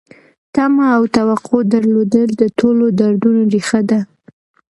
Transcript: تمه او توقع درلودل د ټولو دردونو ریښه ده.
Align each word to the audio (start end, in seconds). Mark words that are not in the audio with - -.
تمه 0.55 0.85
او 0.97 1.03
توقع 1.17 1.61
درلودل 1.73 2.29
د 2.41 2.43
ټولو 2.59 2.85
دردونو 2.99 3.41
ریښه 3.53 3.81
ده. 3.89 3.99